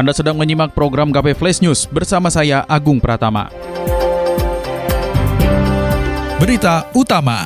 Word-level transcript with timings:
Anda 0.00 0.16
sedang 0.16 0.40
menyimak 0.40 0.72
program 0.72 1.12
KP 1.12 1.36
Flash 1.36 1.60
News 1.60 1.84
bersama 1.84 2.32
saya 2.32 2.64
Agung 2.64 2.96
Pratama. 2.96 3.52
Berita 6.40 6.88
utama. 6.96 7.44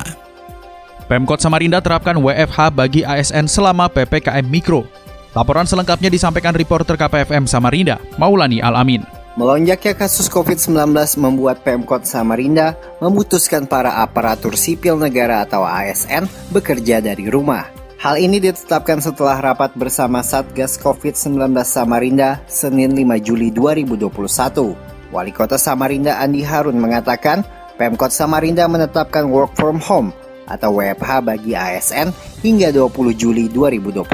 Pemkot 1.11 1.43
Samarinda 1.43 1.83
terapkan 1.83 2.15
WFH 2.15 2.71
bagi 2.71 3.03
ASN 3.03 3.51
selama 3.51 3.91
PPKM 3.91 4.47
Mikro. 4.47 4.87
Laporan 5.35 5.67
selengkapnya 5.67 6.07
disampaikan 6.07 6.55
reporter 6.55 6.95
KPFM 6.95 7.43
Samarinda, 7.43 7.99
Maulani 8.15 8.63
Alamin. 8.63 9.03
Melonjaknya 9.35 9.91
kasus 9.91 10.31
COVID-19 10.31 10.95
membuat 11.19 11.59
Pemkot 11.59 12.07
Samarinda 12.07 12.79
memutuskan 13.03 13.67
para 13.67 13.99
aparatur 13.99 14.55
sipil 14.55 14.95
negara 14.95 15.43
atau 15.43 15.67
ASN 15.67 16.23
bekerja 16.55 17.03
dari 17.03 17.27
rumah. 17.27 17.67
Hal 18.05 18.21
ini 18.21 18.37
ditetapkan 18.37 19.01
setelah 19.01 19.41
rapat 19.41 19.73
bersama 19.73 20.21
Satgas 20.21 20.77
COVID-19 20.77 21.41
Samarinda 21.65 22.37
Senin 22.45 22.93
5 22.93 23.01
Juli 23.17 23.49
2021. 23.49 25.09
Wali 25.09 25.33
Kota 25.33 25.57
Samarinda 25.57 26.21
Andi 26.21 26.45
Harun 26.45 26.77
mengatakan, 26.77 27.41
Pemkot 27.81 28.13
Samarinda 28.13 28.69
menetapkan 28.69 29.25
work 29.25 29.57
from 29.57 29.81
home 29.81 30.13
atau 30.45 30.77
WFH 30.77 31.25
bagi 31.25 31.57
ASN 31.57 32.13
hingga 32.45 32.69
20 32.69 32.93
Juli 33.17 33.49
2021. 33.49 34.05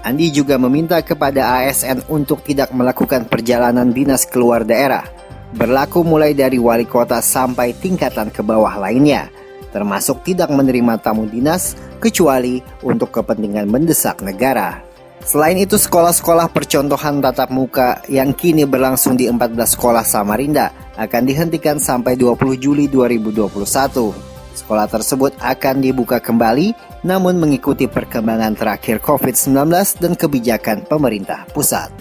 Andi 0.00 0.32
juga 0.32 0.56
meminta 0.56 0.96
kepada 1.04 1.52
ASN 1.60 2.00
untuk 2.08 2.48
tidak 2.48 2.72
melakukan 2.72 3.28
perjalanan 3.28 3.92
dinas 3.92 4.24
keluar 4.24 4.64
daerah, 4.64 5.04
berlaku 5.52 6.00
mulai 6.00 6.32
dari 6.32 6.56
wali 6.56 6.88
kota 6.88 7.20
sampai 7.20 7.76
tingkatan 7.76 8.32
ke 8.32 8.40
bawah 8.40 8.72
lainnya 8.80 9.28
termasuk 9.76 10.24
tidak 10.24 10.48
menerima 10.48 10.96
tamu 11.04 11.28
dinas 11.28 11.76
kecuali 11.98 12.60
untuk 12.84 13.12
kepentingan 13.12 13.66
mendesak 13.66 14.20
negara. 14.22 14.80
Selain 15.26 15.58
itu, 15.58 15.74
sekolah-sekolah 15.74 16.54
percontohan 16.54 17.18
tatap 17.18 17.50
muka 17.50 17.98
yang 18.06 18.30
kini 18.30 18.62
berlangsung 18.62 19.18
di 19.18 19.26
14 19.26 19.58
sekolah 19.74 20.06
Samarinda 20.06 20.70
akan 20.94 21.22
dihentikan 21.26 21.82
sampai 21.82 22.14
20 22.14 22.62
Juli 22.62 22.86
2021. 22.86 24.14
Sekolah 24.56 24.86
tersebut 24.88 25.36
akan 25.42 25.84
dibuka 25.84 26.22
kembali 26.22 26.72
namun 27.04 27.36
mengikuti 27.36 27.86
perkembangan 27.86 28.56
terakhir 28.56 28.98
COVID-19 29.04 29.68
dan 30.00 30.12
kebijakan 30.16 30.86
pemerintah 30.88 31.44
pusat. 31.52 31.92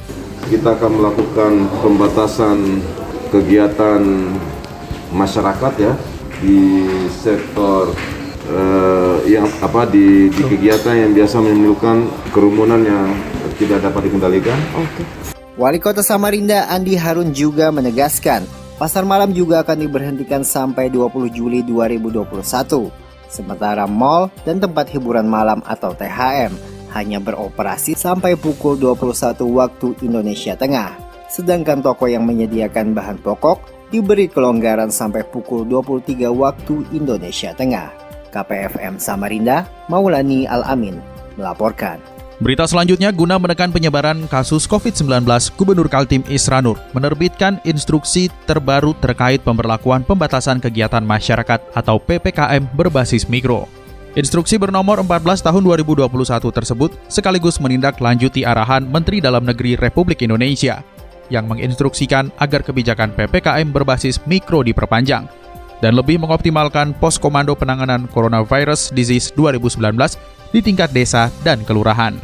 Kita 0.48 0.78
akan 0.78 0.92
melakukan 1.02 1.52
pembatasan 1.82 2.80
kegiatan 3.34 4.02
masyarakat 5.12 5.74
ya 5.82 5.94
di 6.40 6.86
sektor 7.10 7.90
uh, 8.50 9.18
yang 9.26 9.50
apa 9.62 9.90
di, 9.90 10.30
di 10.30 10.42
kegiatan 10.46 10.94
yang 10.94 11.12
biasa 11.14 11.42
menimbulkan 11.42 12.06
kerumunan 12.30 12.82
yang 12.86 13.10
tidak 13.58 13.86
dapat 13.86 14.12
dikendalikan. 14.12 14.58
Okay. 14.76 15.06
Wali 15.56 15.80
Kota 15.80 16.04
Samarinda 16.04 16.68
Andi 16.68 17.00
Harun 17.00 17.32
juga 17.32 17.72
menegaskan, 17.72 18.44
pasar 18.76 19.08
malam 19.08 19.32
juga 19.32 19.64
akan 19.64 19.88
diberhentikan 19.88 20.44
sampai 20.44 20.92
20 20.92 21.32
Juli 21.32 21.64
2021. 21.64 22.92
Sementara 23.32 23.88
mall 23.88 24.28
dan 24.44 24.60
tempat 24.60 24.92
hiburan 24.92 25.26
malam 25.26 25.64
atau 25.64 25.96
THM 25.96 26.52
hanya 26.92 27.20
beroperasi 27.20 27.96
sampai 27.96 28.40
pukul 28.40 28.80
21 28.80 29.44
waktu 29.48 29.88
Indonesia 30.04 30.56
Tengah. 30.56 30.96
Sedangkan 31.32 31.84
toko 31.84 32.08
yang 32.08 32.24
menyediakan 32.24 32.96
bahan 32.96 33.20
pokok 33.20 33.60
diberi 33.92 34.32
kelonggaran 34.32 34.92
sampai 34.92 35.24
pukul 35.28 35.68
23 35.68 36.32
waktu 36.32 36.76
Indonesia 36.96 37.52
Tengah. 37.52 38.05
KPFM 38.36 39.00
Samarinda, 39.00 39.64
Maulani 39.88 40.44
Al-Amin, 40.44 41.00
melaporkan. 41.40 42.04
Berita 42.36 42.68
selanjutnya, 42.68 43.16
guna 43.16 43.40
menekan 43.40 43.72
penyebaran 43.72 44.28
kasus 44.28 44.68
COVID-19, 44.68 45.24
Gubernur 45.56 45.88
Kaltim 45.88 46.20
Isranur 46.28 46.76
menerbitkan 46.92 47.64
instruksi 47.64 48.28
terbaru 48.44 48.92
terkait 49.00 49.40
pemberlakuan 49.40 50.04
pembatasan 50.04 50.60
kegiatan 50.60 51.00
masyarakat 51.00 51.64
atau 51.72 51.96
PPKM 51.96 52.68
berbasis 52.76 53.32
mikro. 53.32 53.72
Instruksi 54.20 54.60
bernomor 54.60 55.00
14 55.00 55.48
tahun 55.48 55.64
2021 55.64 56.12
tersebut 56.52 56.92
sekaligus 57.08 57.56
menindaklanjuti 57.64 58.44
arahan 58.44 58.84
Menteri 58.84 59.24
Dalam 59.24 59.48
Negeri 59.48 59.80
Republik 59.80 60.20
Indonesia 60.24 60.84
yang 61.32 61.48
menginstruksikan 61.48 62.36
agar 62.40 62.68
kebijakan 62.68 63.16
PPKM 63.16 63.72
berbasis 63.72 64.20
mikro 64.28 64.60
diperpanjang 64.60 65.45
dan 65.84 65.96
lebih 65.96 66.22
mengoptimalkan 66.22 66.96
pos 66.96 67.20
komando 67.20 67.56
penanganan 67.56 68.08
coronavirus 68.12 68.92
disease 68.96 69.32
2019 69.36 69.80
di 70.56 70.60
tingkat 70.64 70.92
desa 70.96 71.28
dan 71.44 71.64
kelurahan. 71.68 72.16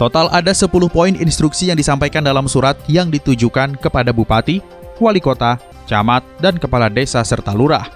Total 0.00 0.26
ada 0.34 0.50
10 0.50 0.66
poin 0.90 1.14
instruksi 1.14 1.70
yang 1.70 1.78
disampaikan 1.78 2.26
dalam 2.26 2.50
surat 2.50 2.74
yang 2.90 3.06
ditujukan 3.06 3.78
kepada 3.78 4.10
bupati, 4.10 4.58
wali 4.98 5.22
kota, 5.22 5.62
camat, 5.86 6.26
dan 6.42 6.58
kepala 6.58 6.90
desa 6.90 7.22
serta 7.22 7.54
lurah. 7.54 7.86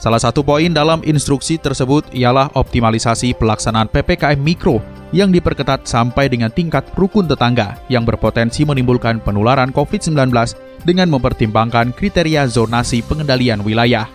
Salah 0.00 0.16
satu 0.16 0.40
poin 0.40 0.72
dalam 0.72 1.04
instruksi 1.04 1.60
tersebut 1.60 2.08
ialah 2.16 2.48
optimalisasi 2.56 3.36
pelaksanaan 3.36 3.92
PPKM 3.92 4.40
Mikro 4.40 4.80
yang 5.12 5.28
diperketat 5.28 5.84
sampai 5.84 6.32
dengan 6.32 6.48
tingkat 6.48 6.88
rukun 6.96 7.28
tetangga 7.28 7.76
yang 7.92 8.08
berpotensi 8.08 8.64
menimbulkan 8.64 9.20
penularan 9.20 9.68
COVID-19 9.76 10.32
dengan 10.88 11.12
mempertimbangkan 11.12 11.92
kriteria 11.92 12.48
zonasi 12.48 13.04
pengendalian 13.04 13.60
wilayah. 13.60 14.08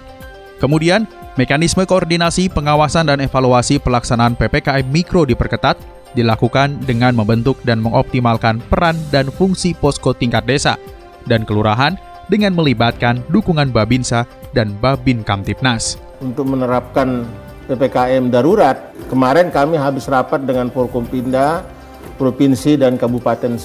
Kemudian, 0.57 1.03
mekanisme 1.35 1.83
koordinasi, 1.83 2.47
pengawasan, 2.47 3.11
dan 3.11 3.19
evaluasi 3.19 3.77
pelaksanaan 3.79 4.39
PPKM 4.39 4.87
Mikro 4.87 5.27
diperketat, 5.27 5.75
dilakukan 6.15 6.79
dengan 6.87 7.11
membentuk 7.11 7.59
dan 7.67 7.83
mengoptimalkan 7.83 8.63
peran 8.71 8.95
dan 9.11 9.27
fungsi 9.27 9.75
posko 9.75 10.15
tingkat 10.15 10.47
desa 10.47 10.79
dan 11.27 11.43
kelurahan 11.43 11.99
dengan 12.31 12.55
melibatkan 12.55 13.21
dukungan 13.29 13.69
Babinsa 13.69 14.23
dan 14.55 14.73
Babin 14.79 15.21
Kamtipnas. 15.21 15.99
Untuk 16.23 16.47
menerapkan 16.47 17.27
PPKM 17.67 18.31
darurat, 18.31 18.95
kemarin 19.11 19.51
kami 19.51 19.75
habis 19.75 20.07
rapat 20.07 20.41
dengan 20.47 20.71
Forkompinda, 20.71 21.67
Provinsi 22.15 22.79
dan 22.79 22.95
Kabupaten 22.95 23.59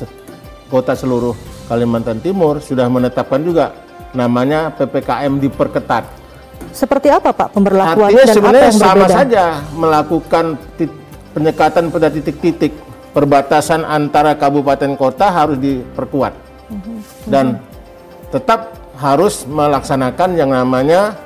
Kota 0.66 0.94
seluruh 0.98 1.34
Kalimantan 1.70 2.18
Timur 2.18 2.58
sudah 2.58 2.90
menetapkan 2.90 3.42
juga 3.42 3.74
namanya 4.10 4.74
PPKM 4.74 5.38
diperketat. 5.38 6.19
Seperti 6.70 7.10
apa 7.10 7.30
Pak 7.30 7.50
pemberlakuannya 7.52 8.14
Artinya 8.14 8.26
dan 8.26 8.36
sebenarnya 8.36 8.62
apa 8.62 8.70
yang 8.70 8.78
sama 8.78 8.94
berbeda? 8.94 9.14
saja 9.14 9.44
melakukan 9.74 10.44
penyekatan 11.30 11.84
pada 11.90 12.08
titik-titik 12.08 12.72
perbatasan 13.10 13.82
antara 13.82 14.34
kabupaten 14.34 14.94
kota 14.94 15.26
harus 15.28 15.58
diperkuat 15.58 16.34
Mhm. 16.70 17.26
dan 17.26 17.58
tetap 18.30 18.78
harus 18.94 19.42
melaksanakan 19.44 20.38
yang 20.38 20.50
namanya 20.50 21.18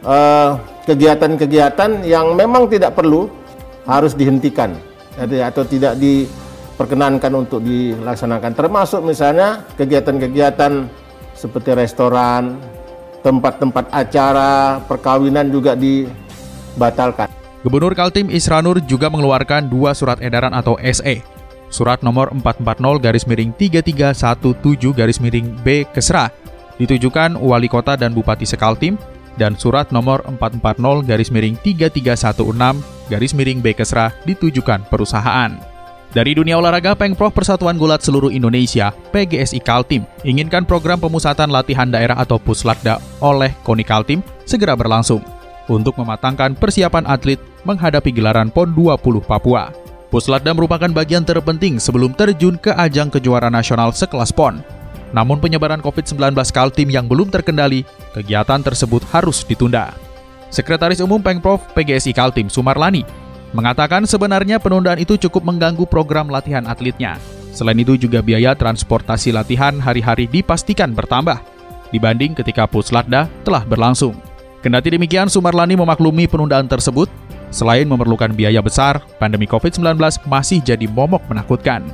eh, 0.00 0.50
kegiatan-kegiatan 0.84 2.04
yang 2.04 2.36
memang 2.36 2.68
tidak 2.68 2.94
perlu 2.94 3.26
harus 3.82 4.12
dihentikan 4.12 4.76
atau 5.16 5.64
tidak 5.64 5.96
diperkenankan 5.96 7.32
untuk 7.32 7.58
dilaksanakan 7.58 8.52
termasuk 8.52 9.00
misalnya 9.00 9.64
kegiatan-kegiatan 9.74 10.86
seperti 11.32 11.70
restoran 11.72 12.60
tempat-tempat 13.24 13.88
acara 13.88 14.78
perkawinan 14.84 15.48
juga 15.48 15.72
dibatalkan 15.72 17.32
Gubernur 17.64 17.96
Kaltim 17.96 18.28
Isranur 18.28 18.76
juga 18.84 19.08
mengeluarkan 19.08 19.72
dua 19.72 19.96
surat 19.96 20.20
edaran 20.20 20.52
atau 20.52 20.76
SE. 20.84 21.24
Surat 21.72 22.04
nomor 22.04 22.28
440 22.36 22.60
garis 23.00 23.24
miring 23.24 23.56
3317 23.56 24.92
garis 24.92 25.16
miring 25.16 25.48
B 25.64 25.88
Kesra 25.88 26.28
ditujukan 26.76 27.40
Wali 27.40 27.72
Kota 27.72 27.96
dan 27.96 28.12
Bupati 28.12 28.44
Sekaltim 28.44 29.00
dan 29.40 29.56
surat 29.56 29.88
nomor 29.96 30.20
440 30.28 31.08
garis 31.08 31.32
miring 31.32 31.56
3316 31.64 32.84
garis 33.08 33.32
miring 33.32 33.64
B 33.64 33.72
Kesra 33.72 34.12
ditujukan 34.28 34.84
perusahaan. 34.92 35.73
Dari 36.14 36.30
dunia 36.30 36.62
olahraga, 36.62 36.94
Pengprov 36.94 37.34
Persatuan 37.34 37.74
Gulat 37.74 37.98
Seluruh 37.98 38.30
Indonesia, 38.30 38.94
PGSI 39.10 39.58
Kaltim, 39.58 40.06
inginkan 40.22 40.62
program 40.62 41.02
pemusatan 41.02 41.50
latihan 41.50 41.90
daerah 41.90 42.14
atau 42.14 42.38
Puslatda 42.38 43.02
oleh 43.18 43.50
KONI 43.66 43.82
Kaltim 43.82 44.22
segera 44.46 44.78
berlangsung 44.78 45.26
untuk 45.66 45.98
mematangkan 45.98 46.54
persiapan 46.54 47.02
atlet 47.10 47.42
menghadapi 47.66 48.14
gelaran 48.14 48.46
PON 48.46 48.70
20 48.78 49.26
Papua. 49.26 49.74
Puslatda 50.06 50.54
merupakan 50.54 50.86
bagian 50.86 51.26
terpenting 51.26 51.82
sebelum 51.82 52.14
terjun 52.14 52.62
ke 52.62 52.70
ajang 52.78 53.10
kejuaraan 53.10 53.50
nasional 53.50 53.90
sekelas 53.90 54.30
PON. 54.30 54.62
Namun 55.10 55.42
penyebaran 55.42 55.82
COVID-19 55.82 56.30
Kaltim 56.54 56.94
yang 56.94 57.10
belum 57.10 57.26
terkendali, 57.26 57.82
kegiatan 58.14 58.62
tersebut 58.62 59.02
harus 59.10 59.42
ditunda. 59.42 59.90
Sekretaris 60.46 61.02
Umum 61.02 61.18
Pengprov 61.18 61.58
PGSI 61.74 62.14
Kaltim 62.14 62.46
Sumarlani 62.46 63.23
mengatakan 63.54 64.02
sebenarnya 64.04 64.58
penundaan 64.58 64.98
itu 64.98 65.14
cukup 65.14 65.46
mengganggu 65.46 65.86
program 65.86 66.26
latihan 66.26 66.66
atletnya. 66.66 67.16
Selain 67.54 67.78
itu 67.78 67.94
juga 67.94 68.18
biaya 68.18 68.50
transportasi 68.58 69.30
latihan 69.30 69.78
hari-hari 69.78 70.26
dipastikan 70.26 70.90
bertambah 70.90 71.38
dibanding 71.94 72.34
ketika 72.34 72.66
Puslatda 72.66 73.30
telah 73.46 73.62
berlangsung. 73.62 74.18
Kendati 74.58 74.90
demikian, 74.90 75.30
Sumarlani 75.30 75.78
memaklumi 75.78 76.26
penundaan 76.26 76.66
tersebut. 76.66 77.06
Selain 77.54 77.86
memerlukan 77.86 78.34
biaya 78.34 78.58
besar, 78.58 78.98
pandemi 79.22 79.46
COVID-19 79.46 79.94
masih 80.26 80.58
jadi 80.58 80.90
momok 80.90 81.22
menakutkan. 81.30 81.86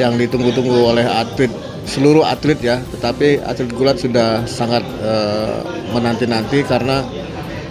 Yang 0.00 0.24
ditunggu-tunggu 0.24 0.96
oleh 0.96 1.04
atlet 1.04 1.52
seluruh 1.84 2.24
atlet 2.24 2.56
ya, 2.64 2.80
tetapi 2.96 3.44
atlet 3.44 3.68
gulat 3.76 4.00
sudah 4.00 4.48
sangat 4.48 4.80
uh, 5.04 5.60
menanti-nanti 5.92 6.64
karena 6.64 7.04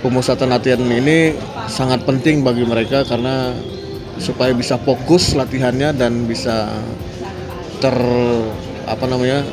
pemusatan 0.06 0.54
latihan 0.54 0.86
ini 0.86 1.34
sangat 1.68 2.06
penting 2.06 2.46
bagi 2.46 2.64
mereka 2.66 3.04
karena 3.06 3.54
supaya 4.22 4.56
bisa 4.56 4.80
fokus 4.80 5.36
latihannya 5.36 5.92
dan 5.96 6.24
bisa 6.24 6.72
ter 7.84 7.96
apa 8.88 9.06
namanya 9.10 9.44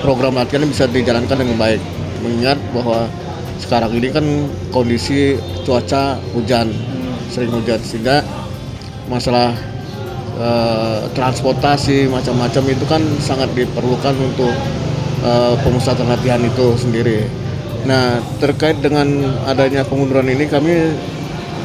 program 0.00 0.40
latihan 0.40 0.64
bisa 0.64 0.88
dijalankan 0.88 1.36
dengan 1.44 1.56
baik 1.60 1.82
mengingat 2.24 2.56
bahwa 2.72 3.04
sekarang 3.60 3.92
ini 3.92 4.08
kan 4.08 4.26
kondisi 4.72 5.36
cuaca 5.68 6.16
hujan 6.32 6.72
sering 7.28 7.52
hujan 7.52 7.78
sehingga 7.84 8.24
masalah 9.06 9.52
uh, 10.40 11.04
transportasi 11.12 12.08
macam-macam 12.08 12.64
itu 12.72 12.84
kan 12.88 13.02
sangat 13.20 13.52
diperlukan 13.52 14.16
untuk 14.16 14.54
uh, 15.22 15.54
pemusatan 15.60 16.08
latihan 16.08 16.40
itu 16.40 16.74
sendiri. 16.80 17.28
Nah 17.84 18.18
terkait 18.40 18.80
dengan 18.80 19.06
adanya 19.44 19.84
pengunduran 19.84 20.28
ini 20.32 20.48
kami 20.48 20.96